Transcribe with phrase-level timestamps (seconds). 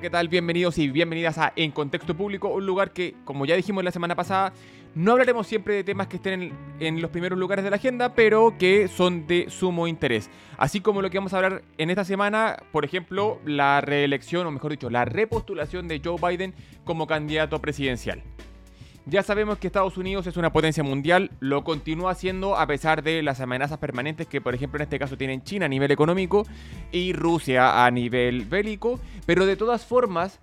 [0.00, 0.28] ¿qué tal?
[0.28, 4.14] Bienvenidos y bienvenidas a En Contexto Público, un lugar que, como ya dijimos la semana
[4.14, 4.52] pasada,
[4.94, 8.14] no hablaremos siempre de temas que estén en, en, los primeros lugares de la agenda,
[8.14, 10.30] pero que son de sumo interés.
[10.56, 14.50] Así como lo que vamos a hablar en esta semana, por ejemplo, la reelección, o
[14.52, 16.54] mejor dicho, la repostulación de Joe Biden
[16.84, 18.22] como candidato presidencial.
[19.10, 23.22] Ya sabemos que Estados Unidos es una potencia mundial, lo continúa haciendo a pesar de
[23.22, 26.46] las amenazas permanentes que, por ejemplo, en este caso tienen China a nivel económico
[26.92, 30.40] y Rusia a nivel bélico, pero de todas formas,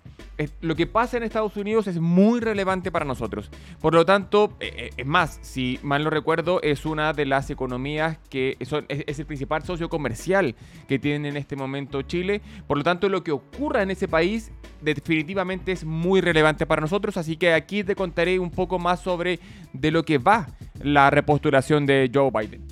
[0.60, 3.50] lo que pasa en Estados Unidos es muy relevante para nosotros.
[3.80, 7.48] Por lo tanto, eh, eh, es más, si mal no recuerdo, es una de las
[7.50, 10.56] economías que son, es, el principal socio comercial
[10.88, 12.42] que tiene en este momento Chile.
[12.66, 14.50] Por lo tanto, lo que ocurra en ese país
[14.82, 17.16] definitivamente es muy relevante para nosotros.
[17.16, 19.38] Así que aquí te contaré un poco más sobre
[19.72, 20.48] de lo que va
[20.82, 22.66] la repostulación de Joe Biden.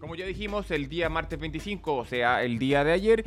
[0.00, 3.24] Como ya dijimos, el día martes 25, o sea, el día de ayer,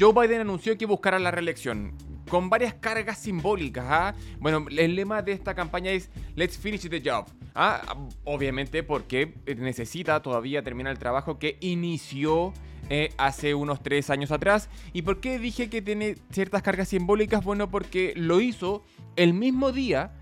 [0.00, 1.96] Joe Biden anunció que buscará la reelección
[2.28, 3.84] con varias cargas simbólicas.
[3.88, 4.14] ¿ah?
[4.40, 7.26] Bueno, el lema de esta campaña es Let's finish the job.
[7.54, 7.96] ¿ah?
[8.24, 12.52] Obviamente porque necesita todavía terminar el trabajo que inició
[12.90, 14.68] eh, hace unos tres años atrás.
[14.92, 17.44] ¿Y por qué dije que tiene ciertas cargas simbólicas?
[17.44, 18.82] Bueno, porque lo hizo
[19.16, 20.12] el mismo día,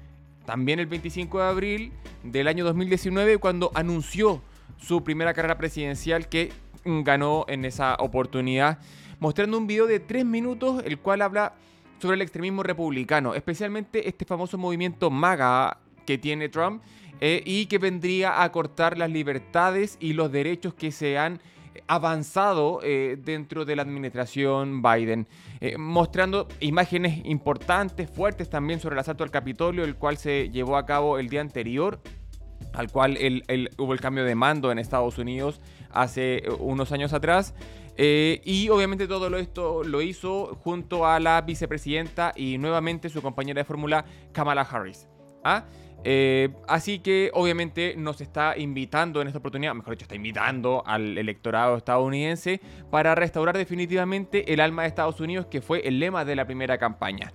[0.44, 4.42] también el 25 de abril del año 2019, cuando anunció
[4.78, 6.52] su primera carrera presidencial que
[6.84, 8.78] ganó en esa oportunidad,
[9.20, 11.54] mostrando un video de tres minutos, el cual habla
[12.00, 16.82] sobre el extremismo republicano, especialmente este famoso movimiento MAGA que tiene Trump
[17.20, 21.40] eh, y que vendría a cortar las libertades y los derechos que se han
[21.86, 25.26] avanzado eh, dentro de la administración Biden,
[25.60, 30.76] eh, mostrando imágenes importantes, fuertes también sobre el asalto al Capitolio, el cual se llevó
[30.76, 32.00] a cabo el día anterior
[32.72, 33.18] al cual
[33.76, 37.54] hubo el cambio de mando en Estados Unidos hace unos años atrás.
[37.96, 43.60] Eh, y obviamente todo esto lo hizo junto a la vicepresidenta y nuevamente su compañera
[43.60, 45.06] de fórmula Kamala Harris.
[45.44, 45.64] ¿Ah?
[46.04, 51.16] Eh, así que obviamente nos está invitando en esta oportunidad, mejor dicho, está invitando al
[51.16, 52.60] electorado estadounidense
[52.90, 56.78] para restaurar definitivamente el alma de Estados Unidos, que fue el lema de la primera
[56.78, 57.32] campaña.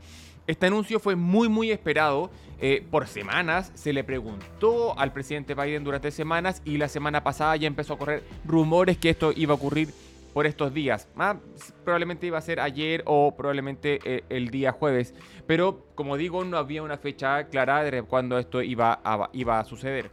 [0.47, 2.31] Este anuncio fue muy muy esperado
[2.61, 3.71] eh, por semanas.
[3.75, 7.97] Se le preguntó al presidente Biden durante semanas y la semana pasada ya empezó a
[7.97, 9.93] correr rumores que esto iba a ocurrir
[10.37, 11.07] por estos días.
[11.17, 11.39] Ah,
[11.83, 15.15] probablemente iba a ser ayer o probablemente eh, el día jueves.
[15.47, 19.63] Pero como digo, no había una fecha clara de cuándo esto iba a, iba a
[19.63, 20.11] suceder.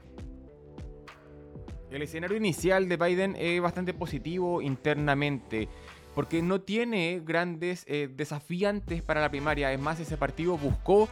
[1.91, 5.69] El escenario inicial de Biden es bastante positivo internamente
[6.15, 9.75] porque no tiene grandes eh, desafiantes para la primaria.
[9.75, 11.07] Es más, ese partido buscó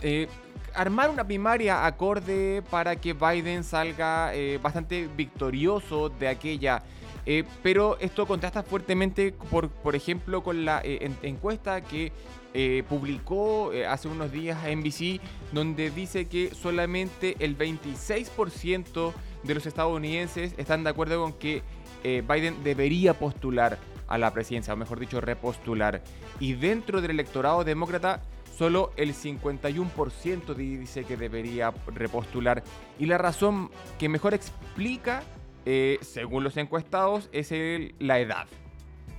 [0.00, 0.26] eh,
[0.72, 4.32] armar una primaria acorde para que Biden salga
[4.62, 6.82] bastante victorioso de aquella
[7.24, 12.12] eh, pero esto contrasta fuertemente, por, por ejemplo, con la eh, encuesta que
[12.54, 15.20] eh, publicó hace unos días NBC,
[15.52, 19.12] donde dice que solamente el 26%
[19.42, 21.62] de los estadounidenses están de acuerdo con que
[22.02, 23.78] Biden debería postular
[24.08, 26.02] a la presidencia, o mejor dicho, repostular.
[26.40, 28.22] Y dentro del electorado demócrata,
[28.58, 32.62] solo el 51% dice que debería repostular.
[32.98, 35.22] Y la razón que mejor explica
[35.64, 37.52] eh, según los encuestados, es
[37.98, 38.46] la edad.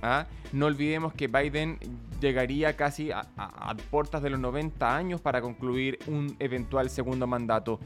[0.02, 0.26] ¿ah?
[0.52, 1.78] No olvidemos que Biden
[2.20, 3.26] llegaría casi a,
[3.90, 7.80] puertas de los 90 años para concluir un eventual segundo mandato.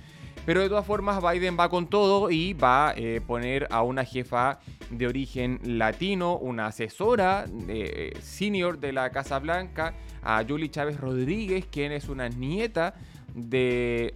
[0.44, 4.04] Pero de todas formas, Biden va con todo y va a eh, poner a una
[4.04, 4.60] jefa
[4.91, 11.66] de origen latino, una asesora eh, senior de la Casa Blanca, a Julie Chávez Rodríguez,
[11.70, 12.94] quien es una nieta
[13.34, 14.14] de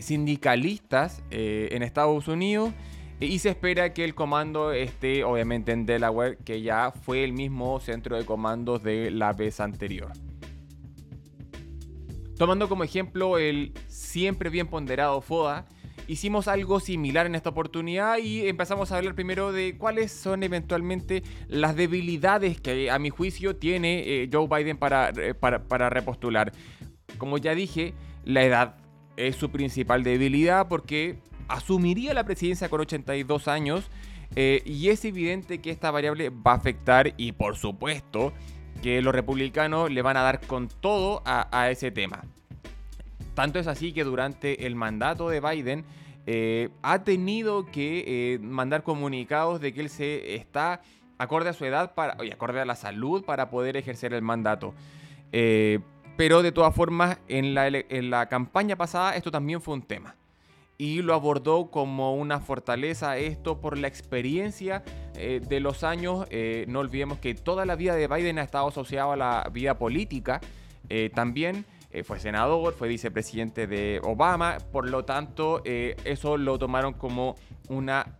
[0.00, 2.72] sindicalistas en Estados Unidos
[3.20, 7.80] y se espera que el comando esté obviamente en Delaware, que ya fue el mismo
[7.80, 10.12] centro de comandos de la vez anterior.
[12.36, 15.66] Tomando como ejemplo el siempre bien ponderado FODA,
[16.06, 21.24] hicimos algo similar en esta oportunidad y empezamos a hablar primero de cuáles son eventualmente
[21.48, 26.52] las debilidades que a mi juicio tiene eh, Joe Biden para, eh, para, para repostular.
[27.18, 27.94] Como ya dije,
[28.24, 28.76] la edad
[29.16, 31.18] es su principal debilidad porque
[31.48, 33.90] asumiría la presidencia con 82 años
[34.36, 38.32] eh, y es evidente que esta variable va a afectar y por supuesto
[38.82, 42.22] que los republicanos le van a dar con todo a, ese tema.
[43.34, 45.84] Tanto es así que durante el mandato de Biden
[46.26, 48.04] eh, ha tenido que
[48.34, 50.82] eh, mandar comunicados de que él se está
[51.16, 54.74] acorde a su edad para, y acorde a la salud para poder ejercer el mandato.
[55.32, 60.14] pero de todas formas, en la, en la campaña pasada esto también fue un tema.
[60.80, 64.84] Y lo abordó como una fortaleza esto por la experiencia
[65.16, 66.24] eh, de los años.
[66.30, 69.76] Eh, no olvidemos que toda la vida de Biden ha estado asociada a la vida
[69.76, 70.40] política
[70.88, 71.66] eh, también.
[72.04, 77.34] fue senador, fue vicepresidente de Obama, por lo tanto eso lo tomaron como
[77.70, 78.14] una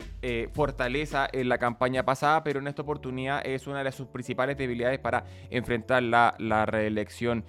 [0.54, 4.99] fortaleza en la campaña pasada, pero en esta oportunidad es una de sus principales debilidades
[4.99, 7.44] para enfrentar la, la reelección.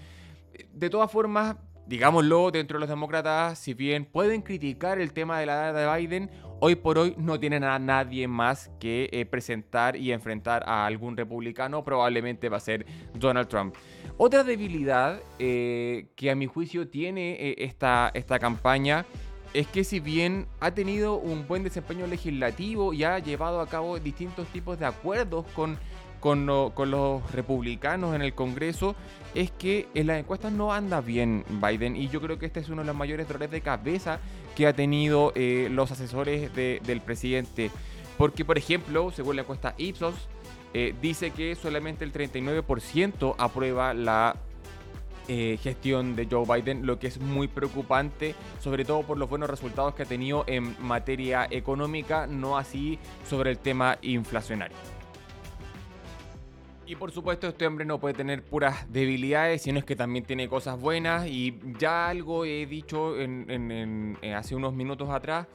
[0.74, 1.56] De todas formas,
[1.90, 5.98] digámoslo, dentro de los demócratas, si bien pueden criticar el tema de la edad de
[5.98, 10.86] Biden, hoy por hoy no tienen a nadie más que eh, presentar y enfrentar a
[10.86, 13.74] algún republicano, probablemente va a ser Donald Trump.
[14.18, 19.08] Otra debilidad eh, que a mi juicio tiene eh, esta, esta campaña
[19.56, 23.98] es que si bien ha tenido un buen desempeño legislativo y ha llevado a cabo
[23.98, 25.80] distintos tipos de acuerdos con
[26.20, 28.96] con, los republicanos en el Congreso
[29.36, 32.70] es que en las encuestas no anda bien Biden y yo creo que este es
[32.70, 34.20] uno de los mayores dolores de cabeza
[34.56, 37.72] que ha tenido eh, los asesores del presidente.
[38.18, 40.16] Porque, por ejemplo, según la encuesta Ipsos,
[40.74, 44.36] eh, dice que solamente el 39% aprueba la
[45.30, 49.50] eh, gestión de Joe Biden, lo que es muy preocupante, sobre todo por los buenos
[49.50, 53.00] resultados que ha tenido en materia económica, no así
[53.30, 54.99] sobre el tema inflacionario.
[56.90, 60.50] Y por supuesto este hombre no puede tener puras debilidades, sino es que también tiene
[60.50, 65.46] cosas buenas y ya algo he dicho en, eh, hace unos minutos atrás.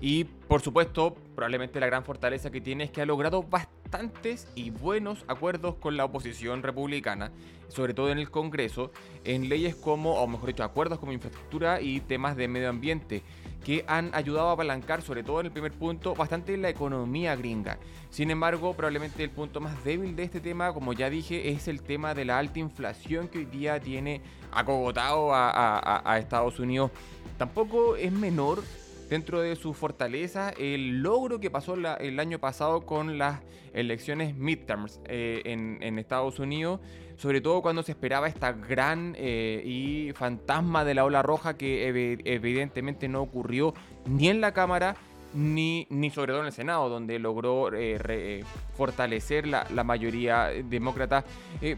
[0.00, 4.70] Y por supuesto, probablemente la gran fortaleza que tiene es que ha logrado bastantes y
[4.70, 7.30] buenos acuerdos con la oposición republicana,
[7.68, 8.90] sobre todo en el Congreso,
[9.22, 13.22] en leyes como, o mejor dicho, acuerdos como infraestructura y temas de medio ambiente
[13.64, 17.78] que han ayudado a apalancar, sobre todo en el primer punto, bastante la economía gringa.
[18.10, 21.82] Sin embargo, probablemente el punto más débil de este tema, como ya dije, es el
[21.82, 24.20] tema de la alta inflación que hoy día tiene
[24.52, 26.90] acogotado a, Estados Unidos.
[27.38, 28.62] Tampoco es menor
[29.10, 33.40] dentro de su fortaleza el logro que pasó el año pasado con las
[33.74, 36.80] elecciones midterms eh, en, Estados Unidos,
[37.16, 41.88] sobre todo cuando se esperaba esta gran eh, y fantasma de la ola roja que
[42.24, 43.74] evidentemente no ocurrió
[44.06, 44.96] ni en la Cámara
[45.34, 48.44] ni, ni sobre todo en el Senado, donde logró eh,
[48.76, 51.24] fortalecer la, la, mayoría demócrata.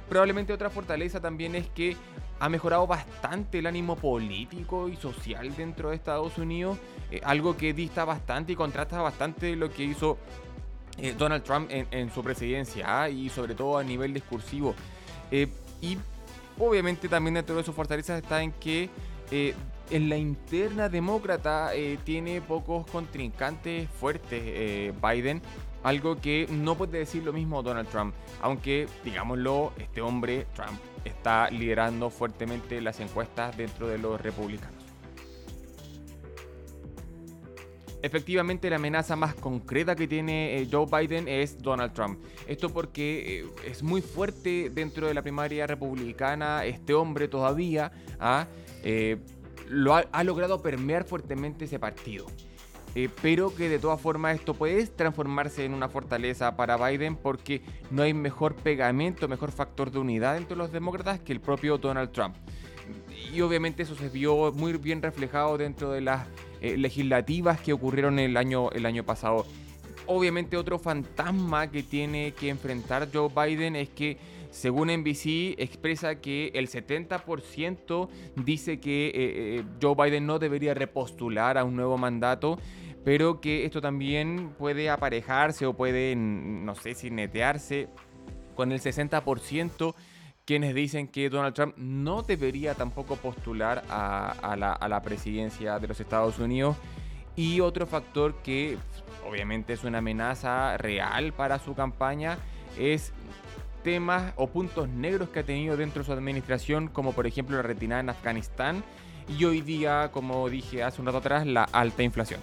[0.08, 1.96] probablemente otra fortaleza también es que
[2.42, 6.76] ha mejorado bastante el ánimo político y social dentro de Estados Unidos,
[7.12, 10.18] eh, algo que dista bastante y contrasta bastante lo que hizo
[10.98, 13.08] eh, Donald Trump en, su presidencia ¿ah?
[13.08, 14.74] y sobre todo a nivel discursivo.
[15.30, 15.46] Eh,
[15.80, 15.96] y
[16.58, 18.90] obviamente también dentro de sus fortalezas está en que
[19.90, 21.70] en la interna demócrata
[22.04, 25.40] tiene pocos contrincantes fuertes Biden
[25.82, 31.50] algo que no puede decir lo mismo Donald Trump, aunque digámoslo, este hombre, Trump, está
[31.50, 34.82] liderando fuertemente las encuestas dentro de los republicanos.
[38.02, 42.18] Efectivamente, la amenaza más concreta que tiene eh, Joe Biden es Donald Trump.
[42.48, 46.64] Esto porque eh, es muy fuerte dentro de la primaria republicana.
[46.64, 48.48] Este hombre todavía ¿ah?
[48.82, 49.18] eh,
[49.68, 52.26] lo ha logrado permear fuertemente ese partido.
[52.94, 57.62] Eh, pero que de todas formas esto puede transformarse en una fortaleza para Biden porque
[57.90, 62.12] no hay mejor pegamento, mejor factor de unidad entre los demócratas que el propio Donald
[62.12, 62.36] Trump.
[63.32, 66.28] Y obviamente eso se vio muy bien reflejado dentro de las
[66.60, 69.46] eh, legislativas que ocurrieron el año, el año pasado.
[70.06, 74.18] Obviamente otro fantasma que tiene que enfrentar Joe Biden es que
[74.50, 81.64] según NBC expresa que el 70% dice que eh, Joe Biden no debería repostular a
[81.64, 82.58] un nuevo mandato
[83.04, 87.88] pero que esto también puede aparejarse o puede, no sé si netearse
[88.54, 89.94] con el 60%
[90.44, 96.38] quienes dicen que Donald Trump no debería tampoco postular a, la, presidencia de los Estados
[96.38, 96.76] Unidos.
[97.36, 98.76] Y otro factor que
[99.26, 102.38] obviamente es una amenaza real para su campaña
[102.78, 103.12] es
[103.82, 107.62] temas o puntos negros que ha tenido dentro de su administración, como por ejemplo la
[107.62, 108.84] retirada en Afganistán
[109.28, 112.40] y hoy día, como dije hace un rato atrás, la alta inflación.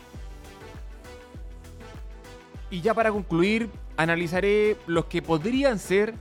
[2.72, 6.14] Y ya para concluir, analizaré los que podrían ser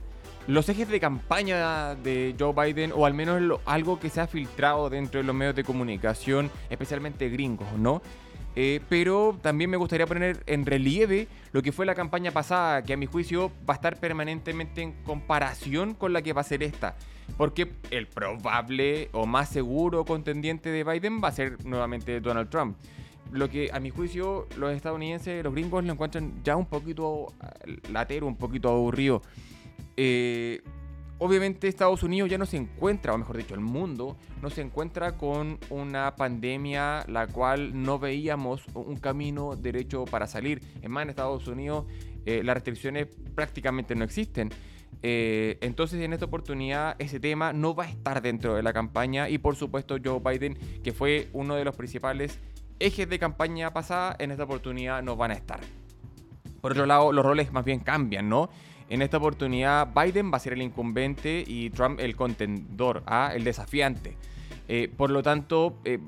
[0.47, 4.89] los ejes de campaña de Joe Biden, o al menos algo que se ha filtrado
[4.89, 8.01] dentro de los medios de comunicación, especialmente gringos, ¿no?
[8.55, 12.93] Eh, pero también me gustaría poner en relieve lo que fue la campaña pasada, que
[12.93, 16.63] a mi juicio va a estar permanentemente en comparación con la que va a ser
[16.63, 16.95] esta.
[17.37, 22.75] Porque el probable o más seguro contendiente de Biden va a ser nuevamente Donald Trump
[23.31, 27.27] lo que a mi juicio los estadounidenses, los gringos lo encuentran ya un poquito
[27.91, 29.21] latero, un poquito aburrido.
[29.97, 30.61] Eh,
[31.19, 35.17] obviamente Estados Unidos ya no se encuentra, o mejor dicho, el mundo no se encuentra
[35.17, 40.61] con una pandemia la cual no veíamos un camino derecho para salir.
[40.81, 41.85] Es más, en Estados Unidos
[42.25, 44.49] eh, las restricciones prácticamente no existen.
[45.01, 49.29] Eh, entonces en esta oportunidad ese tema no va a estar dentro de la campaña
[49.29, 52.39] y por supuesto Joe Biden, que fue uno de los principales
[52.79, 55.59] ejes de campaña pasada, en esta oportunidad no van a estar.
[56.61, 58.49] Por otro lado, los roles más bien cambian, ¿no?
[58.89, 63.31] En esta oportunidad Biden va a ser el incumbente y Trump el contendor, ¿ah?
[63.33, 64.17] el desafiante.
[64.67, 65.99] Eh, por lo tanto, eh,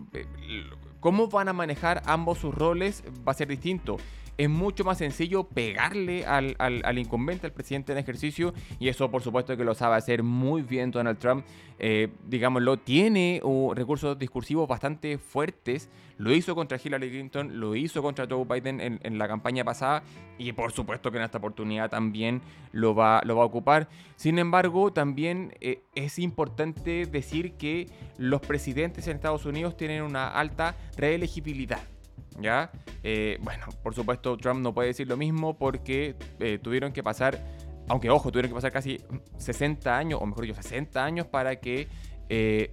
[1.02, 3.98] cómo van a manejar ambos sus roles va a ser distinto
[4.38, 9.22] es mucho más sencillo pegarle al, al, incumbente, al presidente en ejercicio, y eso por
[9.22, 11.46] supuesto que lo sabe hacer muy bien Donald Trump.
[11.78, 13.42] Eh, digámoslo, tiene
[13.76, 19.18] recursos discursivos bastante fuertes, lo hizo contra Hillary Clinton, lo hizo contra Joe Biden en,
[19.18, 20.04] la campaña pasada,
[20.38, 22.42] y por supuesto que en esta oportunidad también
[22.72, 23.90] lo va, lo va a ocupar.
[24.16, 30.28] Sin embargo, también eh, es importante decir que los presidentes en Estados Unidos tienen una
[30.28, 31.82] alta reelegibilidad.
[32.40, 32.72] ¿ya?
[33.04, 37.44] Eh, bueno, por supuesto Trump no puede decir lo mismo porque eh, tuvieron que pasar,
[37.88, 39.02] aunque ojo, tuvieron que pasar casi
[39.38, 41.88] 60 años, o mejor dicho, 60 años para que
[42.30, 42.72] eh,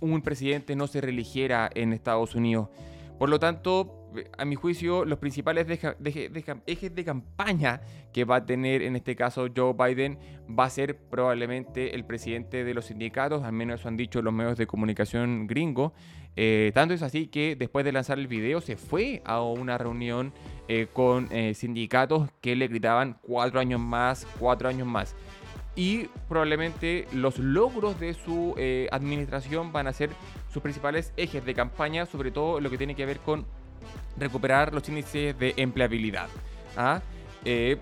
[0.00, 2.68] un presidente no se reeligiera en Estados Unidos.
[3.18, 4.03] Por lo tanto,
[4.36, 7.80] a mi juicio, los principales ejes de campaña
[8.12, 10.18] que va a tener en este caso Joe Biden
[10.48, 14.32] va a ser probablemente el presidente de los sindicatos, al menos eso han dicho los
[14.32, 15.92] medios de comunicación gringos.
[16.36, 20.32] Eh, tanto es así que después de lanzar el video se fue a una reunión
[20.66, 25.14] eh, con eh, sindicatos que le gritaban cuatro años más, cuatro años más.
[25.76, 28.54] Y probablemente los logros de su
[28.92, 30.10] administración van a ser
[30.52, 33.44] sus principales ejes de campaña, sobre todo lo que tiene que ver con
[34.16, 36.28] recuperar los índices de empleabilidad.
[36.76, 37.00] ¿ah?
[37.44, 37.78] Eh,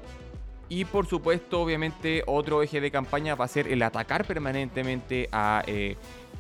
[0.68, 5.62] y por supuesto, obviamente, otro eje de campaña va a ser el atacar permanentemente a
[5.66, 5.96] eh,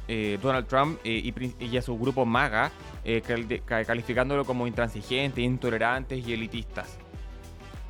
[0.08, 2.72] eh, Donald Trump y, a su grupo MAGA,
[3.66, 6.98] calificándolo como intransigentes, intolerantes y elitistas.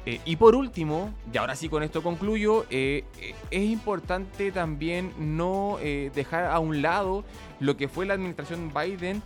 [0.04, 3.04] y por último, y ahora sí con esto concluyo, es
[3.52, 5.78] importante también no
[6.12, 7.24] dejar a un lado
[7.60, 9.22] lo que fue la administración Biden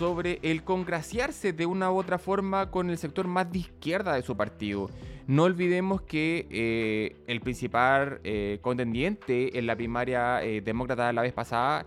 [0.00, 4.22] sobre el congraciarse de una u otra forma con el sector más de izquierda de
[4.22, 4.88] su partido.
[5.26, 11.34] No olvidemos que eh, el principal eh, contendiente en la primaria eh, demócrata la vez
[11.34, 11.84] pasada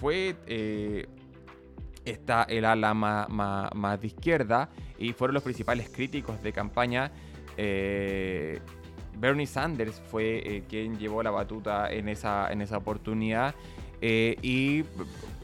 [0.00, 0.34] fue
[2.04, 4.68] esta, el ala más, más, de izquierda
[4.98, 7.12] y fueron los principales críticos de campaña.
[9.16, 13.54] Bernie Sanders fue quien llevó la batuta en esa, en esa oportunidad.
[14.02, 14.82] y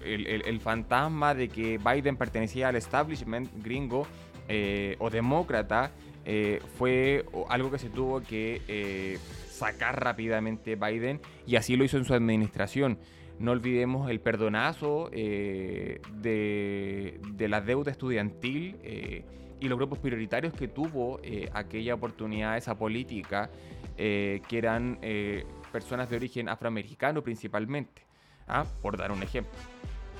[0.04, 4.06] el, fantasma de que Biden pertenecía al establishment gringo
[4.48, 5.92] eh, o demócrata
[6.24, 9.18] eh, fue algo que se tuvo que eh,
[9.50, 12.98] sacar rápidamente Biden y así lo hizo en su administración.
[13.38, 18.76] No olvidemos el perdonazo de, de, la deuda estudiantil
[19.58, 21.18] y los grupos prioritarios que tuvo
[21.52, 23.50] aquella oportunidad, esa política,
[23.96, 25.00] que eran
[25.72, 28.02] personas de origen afroamericano principalmente,
[28.48, 28.64] ¿ah?
[28.80, 29.52] por dar un ejemplo.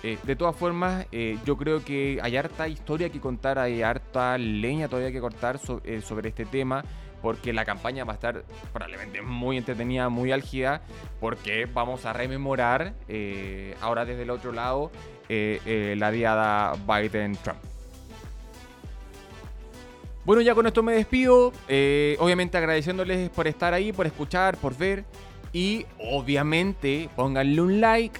[0.04, 4.36] Eh, de todas formas, eh, yo creo que hay harta historia que contar, hay harta
[4.36, 6.84] leña todavía que cortar eh, sobre este tema,
[7.20, 10.82] porque la campaña va a estar probablemente muy entretenida, muy álgida,
[11.20, 12.94] porque vamos a rememorar
[13.80, 14.90] ahora desde el otro lado
[15.28, 17.60] la diada Biden-Trump.
[20.24, 21.52] Bueno, ya con esto me despido.
[22.18, 25.04] obviamente agradeciéndoles por estar ahí, por escuchar, por ver.
[25.52, 28.18] Y obviamente pónganle un like,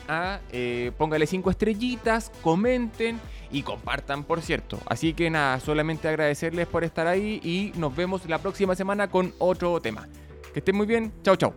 [0.53, 3.19] eh, pónganle cinco estrellitas, comenten
[3.51, 4.79] y compartan, por cierto.
[4.87, 9.33] Así que nada, solamente agradecerles por estar ahí y nos vemos la próxima semana con
[9.39, 10.09] otro tema.
[10.53, 11.55] Que estén muy bien, chao chao.